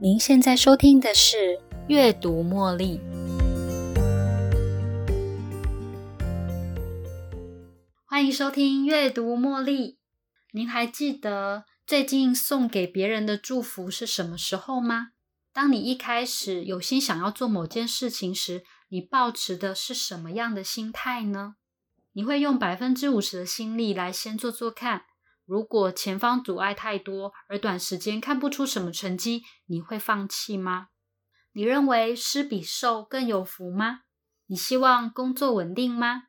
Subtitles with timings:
[0.00, 1.36] 您现在收听的是
[1.88, 3.00] 《阅读茉莉》，
[8.04, 9.94] 欢迎收听《阅读茉莉》。
[10.52, 15.08] 您还记得最近送给别人的祝福是什么时候吗？
[15.52, 21.56] 当你一开始有心想要做某件事情时，你抱持的是什么样的心态呢？
[22.12, 25.06] 你会用百分之五十的心力来先做做看。
[25.48, 30.88] 如果前方阻碍太多，而短时间看不出什么成绩，你会放弃吗？
[31.52, 34.02] 你认为施比受更有福吗？
[34.48, 36.24] 你希望工作稳定吗？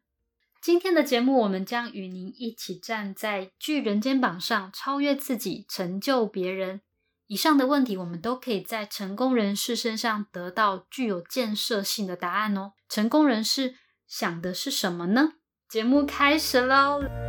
[0.62, 6.80] 今天的节目，我们将与您一起站在巨人肩膀上，超越自己，成就别人。
[7.28, 12.72] 以上的问题，我们都可以在成功人士身上得到具有建设性的答案哦。
[12.88, 13.76] 成功人士
[14.08, 15.34] 想的是什么呢？
[15.70, 17.29] 节目开始喽！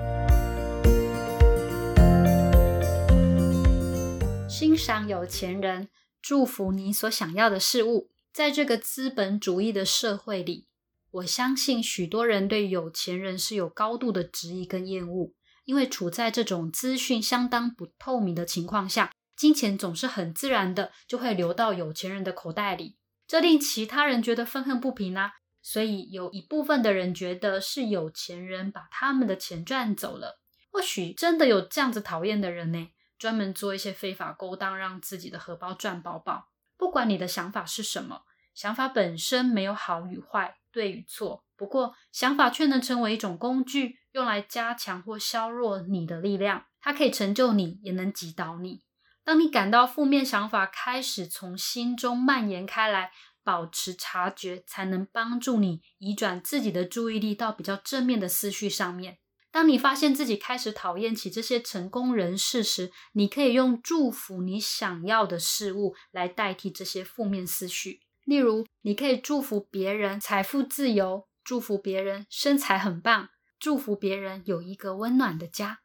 [4.60, 5.88] 欣赏有钱人，
[6.20, 8.10] 祝福你所想要的事物。
[8.30, 10.66] 在这个资本主义的社会里，
[11.12, 15.32] 我相信许多人对有钱人是有高度的质疑跟厌恶，
[15.64, 25.32] 因为处在这种资讯相当不透明的情况下，金钱总是很自然的就会流到有钱人的口袋里，这令其他人觉得愤恨不平啊。
[25.62, 30.38] 所以有一部分的人觉得是有钱人把他们的钱赚走了。
[30.70, 32.88] 或许真的有这样子讨厌的人呢？
[33.20, 36.48] 专门做一些非法勾当，让自己的荷包赚饱饱。
[36.78, 38.22] 不管你的想法是什么，
[38.54, 41.44] 想法本身没有好与坏、对与错。
[41.54, 46.64] 不过，想法却能成为一种工具，用来加强或削弱你的力量。
[46.80, 48.82] 它可以成就你，也能击倒你。
[49.22, 53.12] 当你感到负面想法开始从心中蔓延开来，
[53.44, 59.18] 保持察觉，才能帮助你移转自己的注意力到比较正面的思绪上面。
[59.52, 68.00] 当你发现自己开始讨厌起这些成功人士时，你可以用祝福你想要的事物来代替这些负面思绪。
[68.24, 75.80] 例如，你可以祝福别人财富自由，祝福别人身材很棒，祝福别人有一个温暖的家。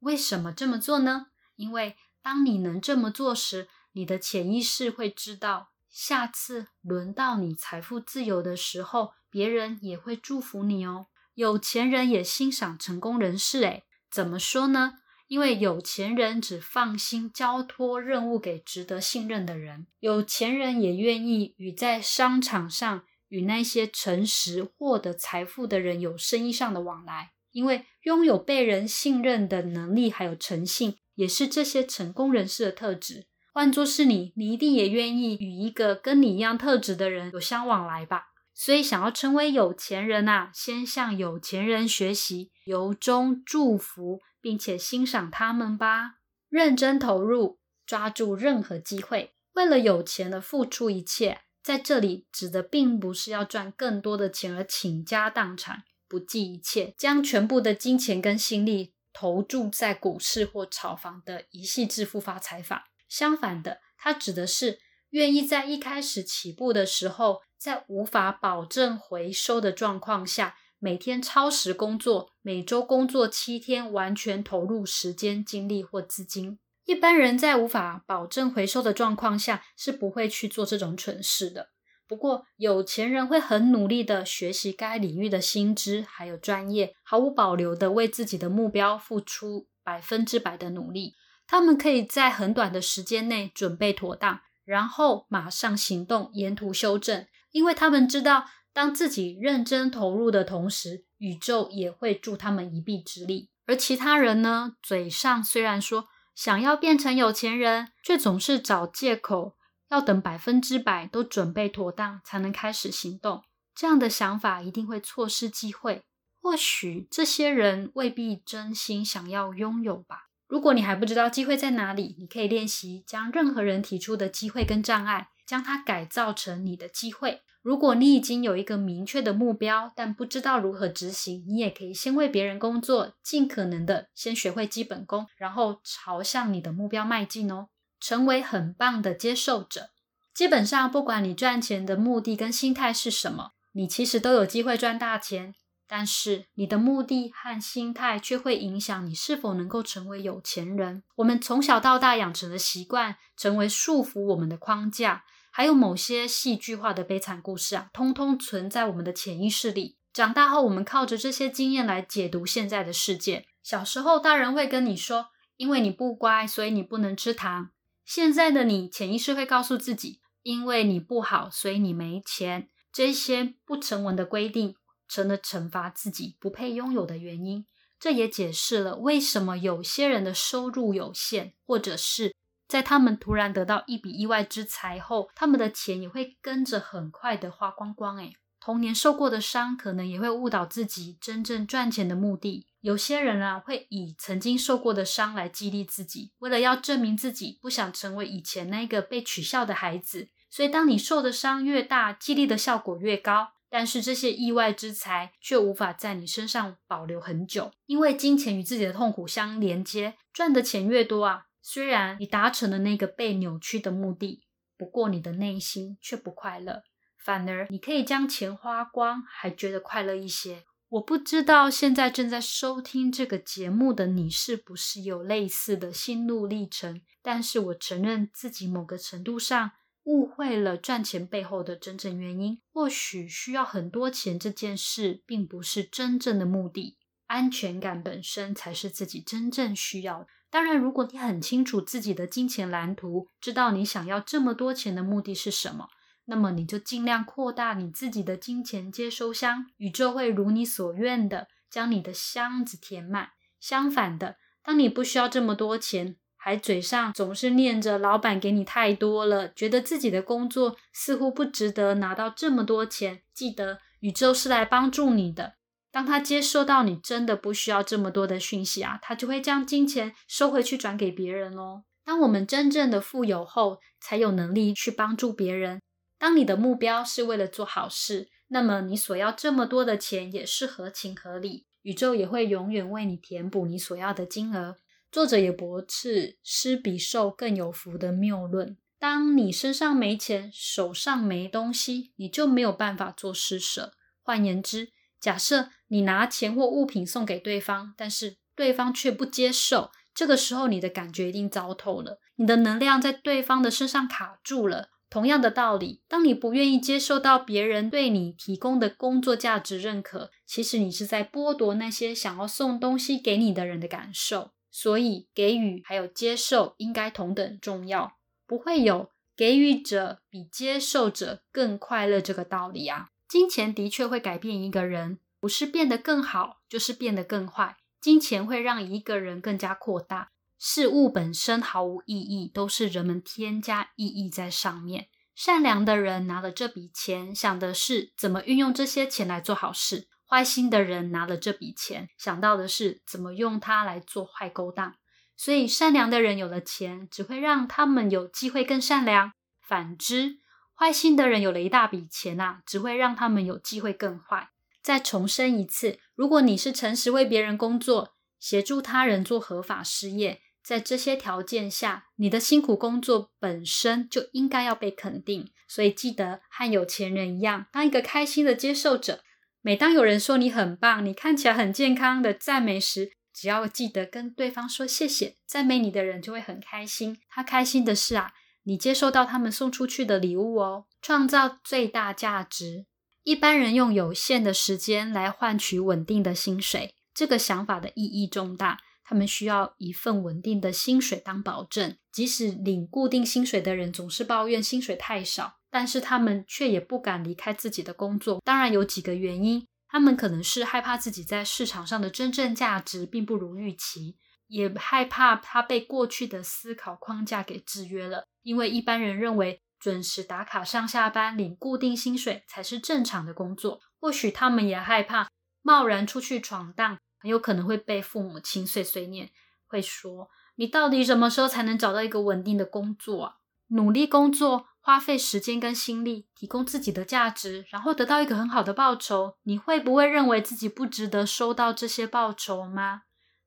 [0.00, 1.26] 为什么这么做呢？
[1.54, 11.06] 因为当你能这么做时，你的潜意识会知道，下次轮到你财富自由的时候，别人也会祝福你哦。
[11.34, 14.94] 有钱人也欣赏成功人士，诶，怎么说呢？
[15.26, 33.26] 因为有钱人只放心交托任务给值得信任的人，有钱人也愿意与在商场上与那些诚实获得财富的人有生意上的往来，因为拥有被人信任的能力还有诚信，也是这些成功人士的特质。
[33.52, 38.33] 换作是你，你一定也愿意与一个跟你一样特质的人有相往来吧。
[38.56, 46.18] 所以，想要成为有钱人啊，先向有钱人学习，由衷祝福并且欣赏他们吧。
[46.48, 51.40] 认真投入，抓住任何机会，为了有钱的付出一切。
[51.64, 62.84] 在这里指的并不是要赚更多的钱而倾家荡产、不计一切，将全部的金钱跟心力投注在股市或炒房的一系致富发财法。
[63.08, 64.78] 相反的，它指的是
[65.10, 67.40] 愿意在一开始起步的时候。
[67.64, 76.58] 在无法保证回收的状况下，每天超时工作，每周工作七天，完全投入时间、精力或资金。
[76.84, 81.70] 一般人在无法保证回收的状况下，是不会去做这种蠢事的。
[82.06, 91.14] 不过，有钱人会很努力的学习该领域的薪资，还有专业，毫无保留的为自己的目标付出百分之百的努力。
[91.46, 97.26] 他们可以在很短的时间内准备妥当，然后马上行动，沿途修正。
[97.54, 103.48] 因为他们知道，当自己认真投入的同时，宇宙也会助他们一臂之力。
[103.64, 109.56] 而其他人呢，嘴上虽然说想要变成有钱人，却总是找借口，
[109.88, 113.44] 要等百分之百都准备妥当才能开始行动。
[113.72, 116.02] 这样的想法一定会错失机会。
[116.42, 120.30] 或许这些人未必真心想要拥有吧。
[120.48, 125.28] 如果你还不知道机会在哪里，你可以练习将任何人提出的机会跟障碍。
[125.46, 127.42] 将它改造成你的机会。
[127.64, 137.68] 如果你已经有一个明确的目标，但不知道如何执行，你也可以先为别人工作，尽可能的先学会基本功，然后朝向你的目标迈进哦。
[137.98, 139.88] 成为很棒的接受者。
[140.34, 145.54] 基本上，不管你赚钱的目的跟心态是什么，你其实都有机会赚大钱。
[145.86, 151.02] 但是你的目的和心态却会影响你是否能够成为有钱人。
[151.16, 155.24] 我们从小到大养成的习惯，成为束缚我们的框架。
[155.56, 159.96] 还有某些戏剧化的悲惨故事啊，通通存在我们的潜意识里。
[160.12, 163.46] 长大后，我们靠着这些经验来解读现在的世界。
[163.62, 167.70] 小时候，大人会跟你说：“因为你不乖，所以你不能吃糖。”
[168.04, 172.68] 现在的你潜意识会告诉自己，因为你不好，所以你没钱。
[172.92, 174.74] 这些不成文的规定
[175.06, 177.64] 成了惩罚自己不配拥有的原因。
[178.00, 182.34] 这也解释了为什么有些人的收入有限，或者是
[182.74, 188.16] 在他们突然得到一笔意外之财后，他们的钱也会跟着很快的花光光。
[188.16, 192.66] 诶童年受过的伤，可能也会误导自己真正赚钱的目的。
[192.80, 200.30] 有些人啊，会以曾经受过的伤来激励自己，为了要证明自己不想成为以前那个被取笑的孩子。
[200.50, 203.50] 所以，当你受的伤越大，激励的效果越高。
[203.70, 210.14] 但是，这些意外之财却无法在你身上保留很久，因为金钱与自己的痛苦相连接。
[210.32, 214.42] 赚的钱越多啊，虽然你达成了那个被扭曲的目的，
[214.76, 216.82] 不过你的内心却不快乐。
[217.16, 220.64] 反而，你可以将钱花光，还觉得快乐一些。
[220.90, 229.72] 我不知道现在正在收听这个节目的你是不是有类似的心路历程，但是我承认自己某个程度上。
[230.04, 240.26] 误会了赚钱背后的真正原因，或许需要很多钱这件事并不是真正的目的，安全感本身才是自己真正需要的。
[240.54, 245.88] 当然，如果你很清楚自己的金钱蓝图，知道你想要这么多钱的目的是什么，
[246.26, 253.30] 那么你就尽量扩大你自己的金钱接收箱，宇宙会如你所愿的将你的箱子填满。
[253.58, 256.14] 相反的，当你不需要这么多钱。
[256.36, 263.22] 还嘴上总是念着老板给你太多了，觉得自己的工作似乎不值得拿到这么多钱。
[263.32, 265.54] 记得宇宙是来帮助你的，
[265.94, 271.84] 当他接收到你真的不需要这么多的讯息啊，他就会将金钱收回去转给别人哦。
[272.04, 275.80] 当我们真正的富有后，才有能力去帮助别人。
[276.18, 284.74] 当你的目标是为了做好事，那么你所要这么多的钱也是合情合理，宇宙也会永远为你填补你所要的金额。
[285.12, 288.76] 作者也驳斥“施比受更有福”的谬论。
[288.98, 293.92] 当你身上没钱，手上没东西，你就没有办法做施舍。
[294.20, 294.88] 换言之，
[295.24, 304.90] 假设你拿钱或物品送给对方，但是对方却不接受，这个时候你的感觉一定糟透了，你的能量在对方的身上卡住了。
[305.08, 314.50] 同样的道理，当你不愿意接受到别人对你提供的工作价值认可，其实你是在剥夺那些想要送东西给你的人的感受。
[314.70, 323.13] 所以，给予还有接受应该同等重要，不会有给予者比接受者更快乐这个道理啊。
[323.34, 327.76] 金钱的确会改变一个人，不是变得更好，就是变得更坏。
[328.00, 335.08] 金钱会让一个人更加扩大，事物本身毫无意义，都是人们添加意义在上面。
[335.34, 340.06] 善良的人拿了这笔钱，想的是怎么运用这些钱来做好事。
[340.24, 344.94] 坏心的人拿了这笔钱，想到的是怎么用它来做坏勾当。
[345.36, 349.30] 所以，善良的人有了钱，只会让他们有机会更善良；
[349.60, 350.38] 反之，
[350.76, 354.50] 坏心的人有了一大笔钱啊，只会让他们有机会更坏。
[354.82, 365.50] 再重申一次，如果你是诚实为别人工作，协助他人做合法事业，在这些条件下，你的辛苦工作本身就应该要被肯定。
[365.66, 369.22] 所以，记得和有钱人一样，当一个开心的接受者。
[369.62, 375.36] 每当有人说你很棒，你看起来很健康的赞美时，只要记得跟对方说谢谢。
[375.46, 380.86] 赞美你的人就会很开心，他开心的是啊，你接收到他们送出去的礼物哦。
[381.00, 382.86] 创造最大价值，
[383.22, 388.78] 一般人用有限的时间来换取稳定的薪水，这个想法的意义重大。
[389.06, 395.56] 他们需要一份稳定的薪水当保证，即使领固定薪水的人总是抱怨薪水太少。
[395.70, 408.24] 但是他们却也不敢离开自己的工作，当然有几个原因，他们可能是害怕自己在市场上的真正价值并不如预期，也害怕他被过去的思考框架给制约了。
[408.42, 415.28] 因为一般人认为准时打卡上下班领固定薪水才是正常的工作，或许他们也害怕
[415.62, 419.30] 贸然出去闯荡，很有可能会被父母亲碎碎念，
[419.66, 423.34] 会说你到底什么时候才能找到一个稳定的工作啊？
[423.68, 424.66] 努力工作。
[424.86, 433.03] 花费时间跟心力，提供自己的价值，然后得到一个很好的报酬，你会不会认为自己不值得收到这些报酬吗？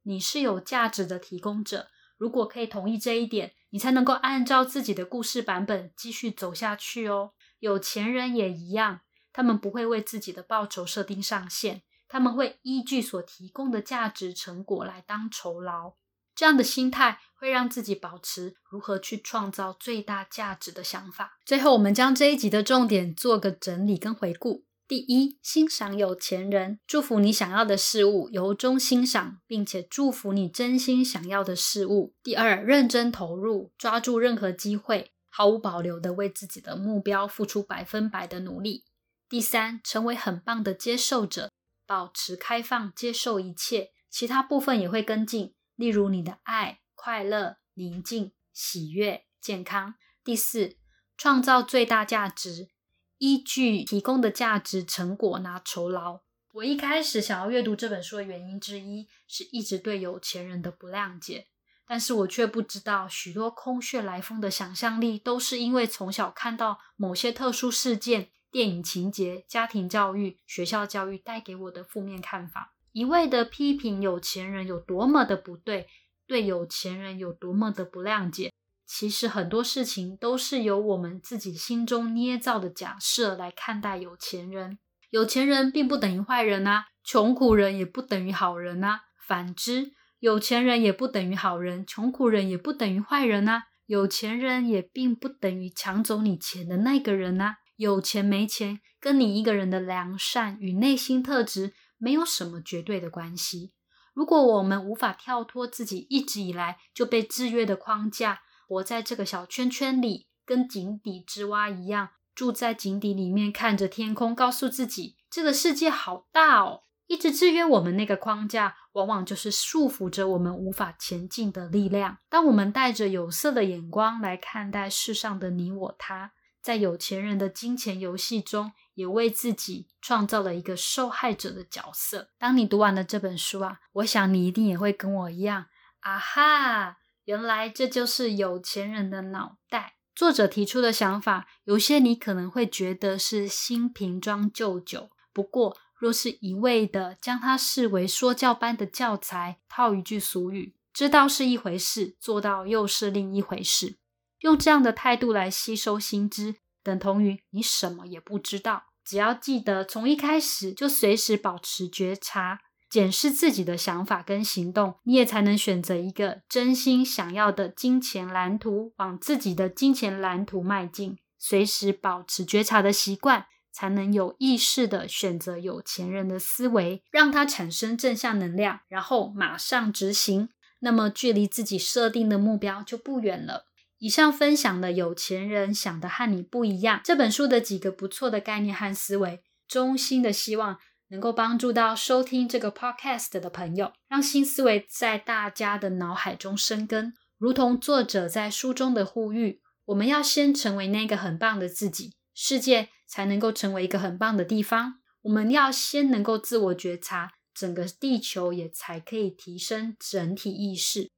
[0.08, 7.34] 你是有价值的提供者，如果可以同意这一点，你才能够按照自己的故事版本继续走下去哦。
[7.60, 9.02] 有钱人也一样，
[9.34, 15.96] 他们不会为自己的报酬设定上限，他们会依据所提供的价值成果来当酬劳。
[16.34, 21.38] 这样的心态会让自己保持如何去创造最大价值的想法。
[21.44, 24.67] 最后，我们将这一集的重点做个整理跟回顾。
[24.88, 32.16] 第一，欣赏有钱人，祝福你想要的事物，由衷欣赏，并且祝福你真心想要的事物。
[32.24, 38.86] 第二，认真投入，抓住任何机会，毫无保留的为自己的目标付出百分百的努力。
[39.28, 41.52] 第三，成为很棒的接受者，
[41.86, 49.96] 保持开放，接受一切，其他部分也会跟进，例如你的爱、快乐、宁静、喜悦、健康。
[50.24, 50.78] 第四，
[51.18, 52.70] 创造最大价值。
[53.18, 56.22] 依据提供的价值成果拿酬劳。
[56.54, 61.48] 我一开始想要阅读这本书的原因之一，是一直对有钱人的不谅解，
[61.88, 75.88] 但是我却不知道，许多空穴来风的想象力，都是因为从小看到某些特殊事件、电影情节、家庭教育、学校教育带给我的负面看法，一味的批评有钱人有多么的不对，
[76.26, 78.52] 对有钱人有多么的不谅解。
[78.88, 84.80] 其实很多事情都是由我们自己心中捏造的假设来看待有钱人。
[85.10, 89.02] 有钱人并不等于坏人啊，穷苦人也不等于好人啊。
[89.28, 93.66] 反之，有钱人也不等于好人，穷苦人也不等于坏人啊。
[93.86, 97.58] 有钱人也并不等于抢走你钱的那个人啊。
[97.76, 103.74] 有钱没钱，跟你一个人的良善与内心特质没有什么绝对的关系。
[104.14, 116.82] 如果我们无法跳脱自己一直以来就被制约的框架，活在这个小圈圈里，跟井底之蛙一样，住在井底里面，看着天空，告诉自己这个世界好大哦。
[117.08, 122.18] 一直制约我们那个框架，往往就是束缚着我们无法前进的力量。
[122.28, 132.32] 当我们带着有色的眼光来看待世上的你我他，在有钱人的金钱游戏中，也为自己创造了一个受害者的角色。
[132.38, 135.68] 当你读完了这本书啊，我想你一定也会跟我一样，
[136.02, 136.98] 啊哈。
[137.28, 139.96] 原来这就是有钱人的脑袋。
[140.16, 145.10] 作者提出的想法，有些你可能会觉得是新瓶装旧酒。
[145.34, 153.98] 不过，若是一味的将它视为说教般的教材，套一句俗语，知道是一回事，做到又是另一回事。
[154.40, 158.86] 用这样的态度来吸收新知，等同于你什么也不知道。
[159.04, 162.62] 只要记得从一开始就随时保持觉察。
[162.98, 171.16] 检视自己的想法跟行动，你也才能选择一个真心想要的金钱蓝图，往自己的金钱蓝图迈进。
[171.38, 180.50] 随时保持觉察的习惯，才能有意识的选择有钱人的思维，让它产生正向能量，然后马上执行。
[180.80, 183.68] 那么，距离自己设定的目标就不远了。
[184.00, 190.80] 以上分享的有钱人想的和你不一样，这本书的几个不错的概念和思维，衷心的希望。
[191.10, 197.14] 能够帮助到收听这个 podcast 的朋友，让新思维在大家的脑海中生根。
[197.38, 204.96] 如同作者在书中的呼吁，我们要先成为那个很棒的自己，世界才能够成为一个很棒的地方。
[205.22, 211.10] 我们要先能够自我觉察，整个地球也才可以提升整体意识。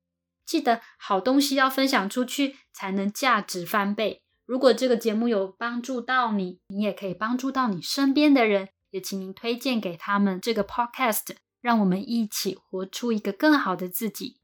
[0.46, 4.22] 记得好东西要分享出去，才能价值翻倍。
[4.46, 8.69] 如果这个节目有帮助到你，你也可以帮助到你身边的人。
[8.91, 14.38] 也请您推荐给他们这个 podcast，让我们一起活出一个更好的自己。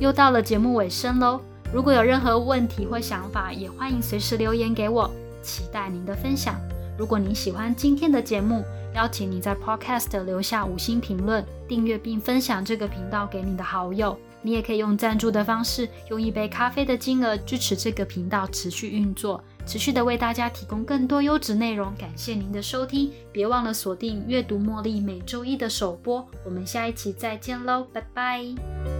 [0.00, 1.40] 又到了节目尾声喽，
[1.72, 5.10] 如果有任何问题或想法，也欢迎随时留言给我，
[5.42, 6.60] 期待您的分享。
[6.98, 14.18] 如果您喜欢今天的节目，邀请你在 podcast 留下五星评论，订阅并分享这个频道给你的好友。
[14.42, 21.92] 你也可以用赞助的方式，用一杯咖啡的金额支持这个频道持续运作，持续的为大家提供更多优质内容。
[21.98, 26.26] 感谢您的收听，别忘了锁定阅读茉莉每周一的首播。
[26.44, 28.99] 我们下一期再见喽，拜拜。